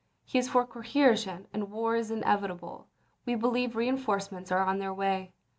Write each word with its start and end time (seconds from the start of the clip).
He 0.25 0.39
is 0.39 0.49
for 0.49 0.65
coercion, 0.65 1.45
and 1.53 1.69
war 1.69 1.95
is 1.95 2.09
inevitable. 2.09 2.87
We 3.27 3.35
believe 3.35 3.75
reinforcements 3.75 4.51
are 4.51 4.63
on 4.65 4.79
their 4.79 4.91
way. 4.95 5.31